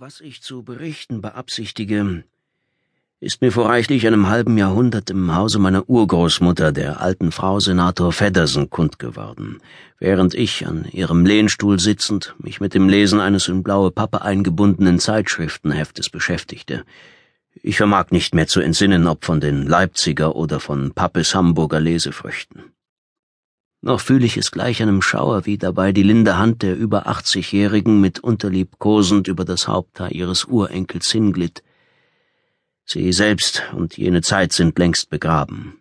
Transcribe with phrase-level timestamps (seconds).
[0.00, 2.22] Was ich zu berichten beabsichtige,
[3.18, 8.12] ist mir vor reichlich einem halben Jahrhundert im Hause meiner Urgroßmutter, der alten Frau Senator
[8.12, 9.58] Feddersen, kund geworden,
[9.98, 15.00] während ich an ihrem Lehnstuhl sitzend mich mit dem Lesen eines in blaue Pappe eingebundenen
[15.00, 16.84] Zeitschriftenheftes beschäftigte.
[17.60, 22.62] Ich vermag nicht mehr zu entsinnen, ob von den Leipziger oder von Pappes Hamburger Lesefrüchten.
[23.80, 28.00] Noch fühle ich es gleich einem Schauer, wie dabei die linde Hand der über achtzigjährigen
[28.00, 31.62] mit unterliebkosend über das Haupthaar ihres Urenkels hinglitt.
[32.84, 35.76] Sie selbst und jene Zeit sind längst begraben.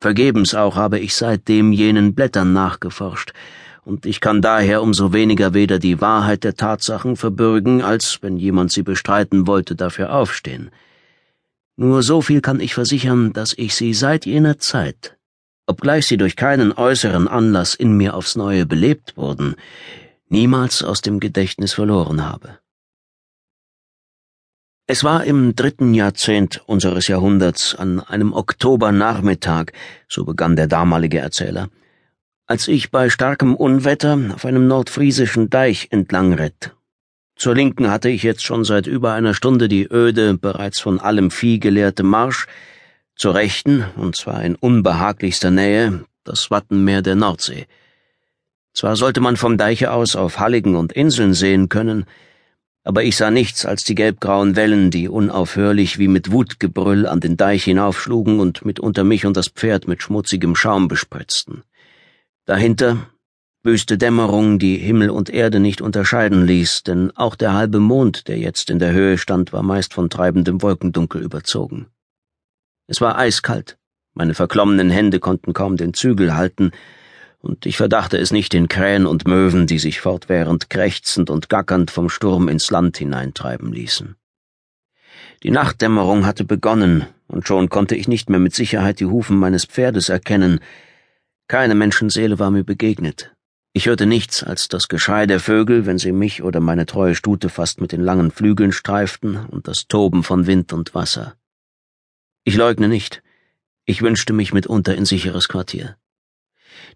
[0.00, 3.32] Vergebens auch habe ich seitdem jenen Blättern nachgeforscht,
[3.84, 8.70] und ich kann daher umso weniger weder die Wahrheit der Tatsachen verbürgen, als, wenn jemand
[8.70, 10.70] sie bestreiten wollte, dafür aufstehen.
[11.76, 15.16] Nur so viel kann ich versichern, dass ich sie seit jener Zeit
[15.72, 19.56] obgleich sie durch keinen äußeren Anlass in mir aufs neue belebt wurden,
[20.28, 22.58] niemals aus dem Gedächtnis verloren habe.
[24.86, 29.72] Es war im dritten Jahrzehnt unseres Jahrhunderts an einem Oktobernachmittag,
[30.08, 31.70] so begann der damalige Erzähler,
[32.46, 36.74] als ich bei starkem Unwetter auf einem nordfriesischen Deich entlang ritt.
[37.36, 41.30] Zur Linken hatte ich jetzt schon seit über einer Stunde die öde, bereits von allem
[41.30, 42.46] Vieh geleerte Marsch,
[43.16, 47.66] zur Rechten, und zwar in unbehaglichster Nähe, das Wattenmeer der Nordsee.
[48.74, 52.06] Zwar sollte man vom Deiche aus auf Halligen und Inseln sehen können,
[52.84, 57.36] aber ich sah nichts als die gelbgrauen Wellen, die unaufhörlich wie mit Wutgebrüll an den
[57.36, 61.62] Deich hinaufschlugen und mitunter mich und das Pferd mit schmutzigem Schaum bespritzten.
[62.44, 63.08] Dahinter
[63.62, 68.38] wüste Dämmerung, die Himmel und Erde nicht unterscheiden ließ, denn auch der halbe Mond, der
[68.38, 71.86] jetzt in der Höhe stand, war meist von treibendem Wolkendunkel überzogen.
[72.86, 73.78] Es war eiskalt,
[74.14, 76.72] meine verklommenen Hände konnten kaum den Zügel halten,
[77.40, 81.90] und ich verdachte es nicht den Krähen und Möwen, die sich fortwährend krächzend und gackernd
[81.90, 84.14] vom Sturm ins Land hineintreiben ließen.
[85.42, 89.64] Die Nachtdämmerung hatte begonnen, und schon konnte ich nicht mehr mit Sicherheit die Hufen meines
[89.64, 90.60] Pferdes erkennen.
[91.48, 93.32] Keine Menschenseele war mir begegnet.
[93.72, 97.48] Ich hörte nichts als das Geschrei der Vögel, wenn sie mich oder meine treue Stute
[97.48, 101.34] fast mit den langen Flügeln streiften, und das Toben von Wind und Wasser.
[102.44, 103.22] Ich leugne nicht.
[103.84, 105.96] Ich wünschte mich mitunter in sicheres Quartier.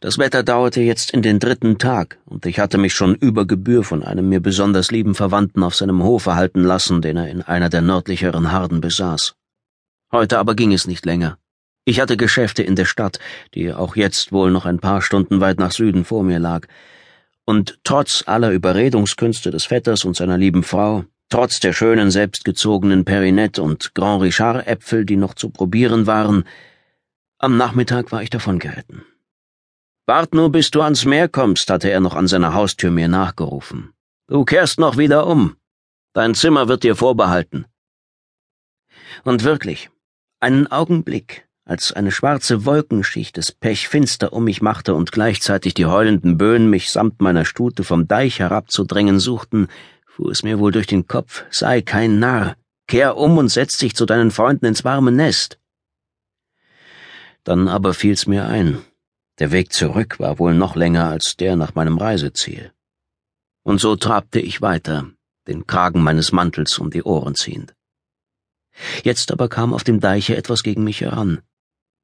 [0.00, 3.84] Das Wetter dauerte jetzt in den dritten Tag, und ich hatte mich schon über Gebühr
[3.84, 7.68] von einem mir besonders lieben Verwandten auf seinem Hofe halten lassen, den er in einer
[7.68, 9.36] der nördlicheren Harden besaß.
[10.10, 11.38] Heute aber ging es nicht länger.
[11.84, 13.20] Ich hatte Geschäfte in der Stadt,
[13.54, 16.66] die auch jetzt wohl noch ein paar Stunden weit nach Süden vor mir lag,
[17.44, 23.62] und trotz aller Überredungskünste des Vetters und seiner lieben Frau Trotz der schönen selbstgezogenen Perinette
[23.62, 26.44] und Grand Richard Äpfel, die noch zu probieren waren,
[27.38, 29.04] am Nachmittag war ich davon geritten.
[30.06, 33.92] Wart nur, bis du ans Meer kommst, hatte er noch an seiner Haustür mir nachgerufen.
[34.28, 35.56] Du kehrst noch wieder um.
[36.12, 37.66] Dein Zimmer wird dir vorbehalten.
[39.25, 39.91] Und wirklich,
[40.38, 45.86] einen Augenblick, als eine schwarze Wolkenschicht des Pech finster um mich machte und gleichzeitig die
[45.86, 49.66] heulenden Böen mich samt meiner Stute vom Deich herabzudrängen suchten,
[50.16, 52.56] fuhr es mir wohl durch den Kopf, sei kein Narr,
[52.87, 55.60] kehr um und setz dich zu deinen Freunden ins warme Nest.
[57.44, 58.82] Dann aber fiel's mir ein,
[59.38, 62.72] der Weg zurück war wohl noch länger als der nach meinem Reiseziel.
[63.62, 65.10] Und so trabte ich weiter,
[65.47, 67.75] den Kragen meines Mantels um die Ohren ziehend.
[69.04, 71.43] Jetzt aber kam auf dem Deiche etwas gegen mich heran.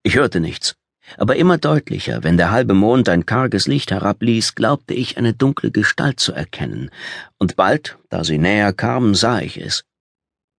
[0.03, 0.77] Ich hörte nichts,
[1.17, 5.71] aber immer deutlicher, wenn der halbe Mond ein karges Licht herabließ, glaubte ich eine dunkle
[5.71, 6.91] Gestalt zu erkennen,
[7.39, 9.85] und bald, da sie näher kam, sah ich es.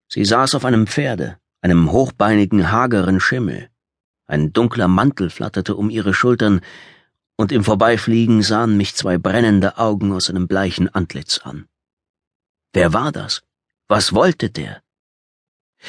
[0.09, 3.69] Sie saß auf einem Pferde, einem hochbeinigen, hageren Schimmel.
[4.27, 6.61] Ein dunkler Mantel flatterte um ihre Schultern,
[7.35, 11.67] und im Vorbeifliegen sahen mich zwei brennende Augen aus einem bleichen Antlitz an.
[12.73, 13.41] Wer war das?
[13.87, 14.81] Was wollte der?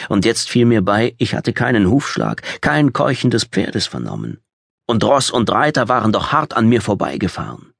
[0.08, 4.38] Und jetzt fiel mir bei, ich hatte keinen Hufschlag, kein Keuchen des Pferdes vernommen
[4.86, 7.72] und Ross und Reiter waren doch hart an mir vorbeigefahren.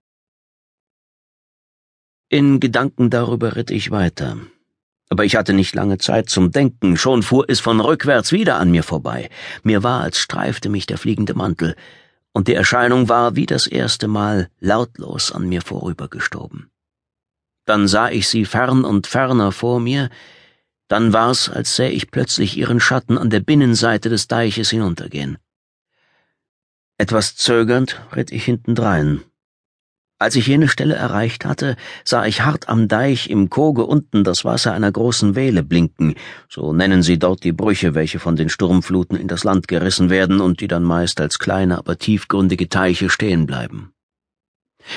[2.29, 4.39] In Gedanken darüber ritt ich weiter.
[5.11, 8.71] Aber ich hatte nicht lange Zeit zum Denken, schon fuhr es von rückwärts wieder an
[8.71, 9.29] mir vorbei.
[9.63, 11.77] Mir war, als streifte mich der fliegende Mantel,
[12.33, 16.71] und die Erscheinung war wie das erste Mal lautlos an mir vorübergestoben.
[17.65, 20.11] Dann sah ich sie fern und ferner vor mir,
[20.95, 25.39] dann war's, als sähe ich plötzlich ihren Schatten an der Binnenseite des Deiches hinuntergehen.
[26.99, 29.21] Etwas zögernd ritt ich hintendrein.
[30.21, 31.75] Als ich jene Stelle erreicht hatte,
[32.05, 36.15] sah ich hart am Deich im Koge unten das Wasser einer großen Wehle blinken,
[36.49, 40.41] so nennen sie dort die Brüche, welche von den Sturmfluten in das Land gerissen werden
[40.41, 43.93] und die dann meist als kleine, aber tiefgründige Teiche stehen bleiben.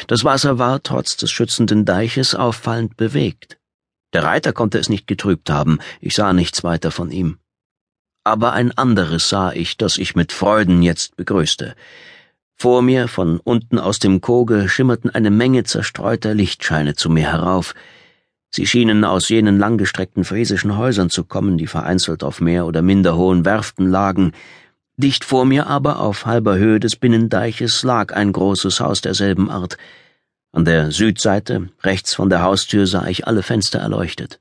[0.05, 3.57] Das Wasser war trotz des schützenden Deiches auffallend bewegt.
[4.13, 7.37] Der Reiter konnte es nicht getrübt haben, ich sah nichts weiter von ihm.
[8.23, 11.75] Aber ein anderes sah ich, das ich mit Freuden jetzt begrüßte.
[12.55, 17.75] Vor mir, von unten aus dem Koge, schimmerten eine Menge zerstreuter Lichtscheine zu mir herauf.
[18.49, 23.15] Sie schienen aus jenen langgestreckten friesischen Häusern zu kommen, die vereinzelt auf mehr oder minder
[23.15, 24.31] hohen Werften lagen.
[24.95, 29.77] Dicht vor mir aber, auf halber Höhe des Binnendeiches, lag ein großes Haus derselben Art.
[30.51, 34.39] An der Südseite, rechts von der Haustür, sah ich alle Fenster erleuchtet.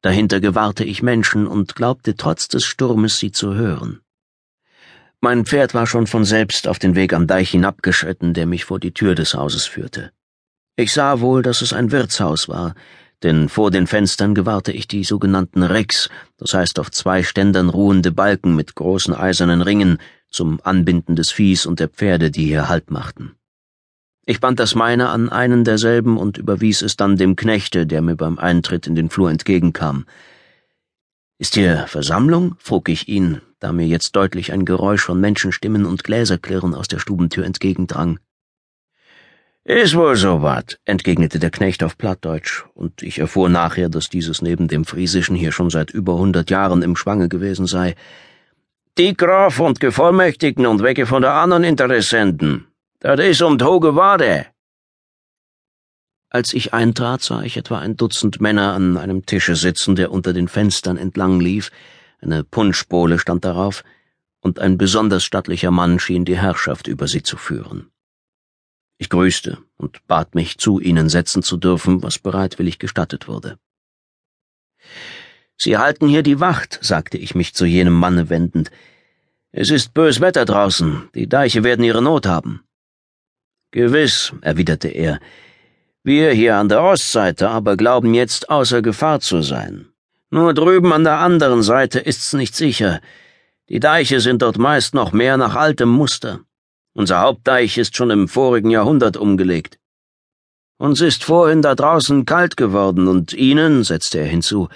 [0.00, 4.00] Dahinter gewahrte ich Menschen und glaubte trotz des Sturmes sie zu hören.
[5.20, 8.80] Mein Pferd war schon von selbst auf den Weg am Deich hinabgeschritten, der mich vor
[8.80, 10.10] die Tür des Hauses führte.
[10.74, 12.74] Ich sah wohl, dass es ein Wirtshaus war,
[13.22, 16.08] denn vor den Fenstern gewahrte ich die sogenannten Recks,
[16.38, 21.66] das heißt auf zwei Ständern ruhende Balken mit großen eisernen Ringen zum Anbinden des Viehs
[21.66, 23.36] und der Pferde, die hier Halt machten.
[24.24, 28.14] Ich band das meine an einen derselben und überwies es dann dem Knechte, der mir
[28.14, 30.06] beim Eintritt in den Flur entgegenkam.
[31.38, 32.54] Ist hier Versammlung?
[32.58, 37.00] frug ich ihn, da mir jetzt deutlich ein Geräusch von Menschenstimmen und Gläserklirren aus der
[37.00, 38.20] Stubentür entgegendrang.
[39.64, 44.40] Ist wohl so wat, entgegnete der Knecht auf Plattdeutsch, und ich erfuhr nachher, dass dieses
[44.40, 47.96] neben dem Friesischen hier schon seit über hundert Jahren im Schwange gewesen sei.
[48.98, 52.66] Die Graf und Gevollmächtigten und wecke von der anderen Interessenten.
[53.02, 54.46] Dat is um Toge Wade.
[56.28, 60.32] Als ich eintrat, sah ich etwa ein Dutzend Männer an einem Tische sitzen, der unter
[60.32, 61.72] den Fenstern entlang lief,
[62.20, 63.82] eine Punschbowle stand darauf,
[64.40, 67.90] und ein besonders stattlicher Mann schien die Herrschaft über sie zu führen.
[68.98, 73.58] Ich grüßte und bat mich, zu ihnen setzen zu dürfen, was bereitwillig gestattet wurde.
[75.56, 78.70] Sie halten hier die Wacht, sagte ich mich zu jenem Manne wendend.
[79.50, 82.62] Es ist bös Wetter draußen, die Deiche werden ihre Not haben.
[83.72, 85.18] Gewiss, erwiderte er,
[86.04, 89.86] wir hier an der Ostseite aber glauben jetzt außer Gefahr zu sein.
[90.30, 93.00] Nur drüben an der anderen Seite ist's nicht sicher.
[93.68, 96.40] Die Deiche sind dort meist noch mehr nach altem Muster.
[96.92, 99.78] Unser Hauptdeich ist schon im vorigen Jahrhundert umgelegt.
[100.76, 104.68] Uns ist vorhin da draußen kalt geworden, und Ihnen, setzte er hinzu,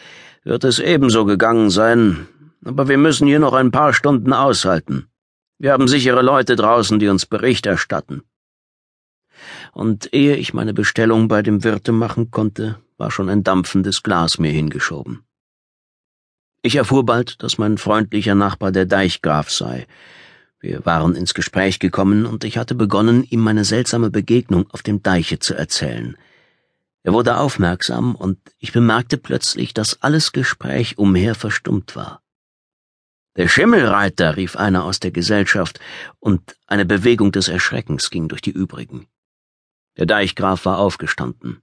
[0.44, 2.28] wird es ebenso gegangen sein,
[2.64, 5.08] aber wir müssen hier noch ein paar Stunden aushalten.
[5.58, 8.22] Wir haben sichere Leute draußen, die uns Bericht erstatten.
[9.72, 14.38] Und ehe ich meine Bestellung bei dem Wirte machen konnte, war schon ein dampfendes Glas
[14.38, 15.22] mir hingeschoben.
[16.62, 19.86] Ich erfuhr bald, dass mein freundlicher Nachbar der Deichgraf sei,
[20.66, 25.02] wir waren ins Gespräch gekommen, und ich hatte begonnen, ihm meine seltsame Begegnung auf dem
[25.02, 26.16] Deiche zu erzählen.
[27.02, 32.22] Er wurde aufmerksam, und ich bemerkte plötzlich, dass alles Gespräch umher verstummt war.
[33.36, 35.78] Der Schimmelreiter, rief einer aus der Gesellschaft,
[36.18, 39.06] und eine Bewegung des Erschreckens ging durch die übrigen.
[39.96, 41.62] Der Deichgraf war aufgestanden.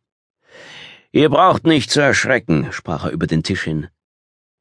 [1.11, 3.89] Ihr braucht nicht zu erschrecken, sprach er über den Tisch hin.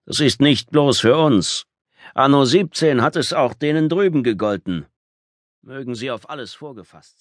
[0.05, 1.67] Das ist nicht bloß für uns.
[2.15, 4.87] Anno 17 hat es auch denen drüben gegolten.
[5.63, 7.21] Mögen sie auf alles vorgefasst